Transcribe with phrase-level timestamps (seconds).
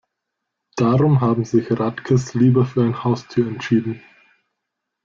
[0.77, 4.01] Darum haben sich Radkes lieber für ein Haustier entschieden.